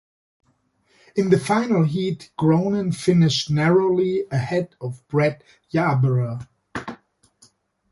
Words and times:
In 1.15 1.29
the 1.29 1.39
final 1.39 1.83
heat, 1.83 2.31
Gronen 2.35 2.91
finished 2.95 3.51
narrowly 3.51 4.25
ahead 4.31 4.75
of 4.81 5.07
Bret 5.07 5.43
Yarborough. 5.69 6.39